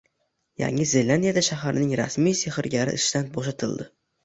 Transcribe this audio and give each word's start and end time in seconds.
Yangi 0.61 0.87
Zelandiyada 0.91 1.43
shaharning 1.49 1.93
rasmiy 2.01 2.39
sehrgari 2.41 2.99
ishdan 3.03 3.31
bo‘shatildi 3.39 3.91